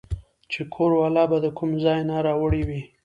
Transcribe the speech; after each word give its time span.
چې 0.51 0.61
کور 0.73 0.91
والا 1.01 1.23
به 1.29 1.37
د 1.41 1.47
کوم 1.57 1.69
ځاے 1.83 2.01
نه 2.09 2.15
راوړې 2.25 2.61
وې 2.67 2.81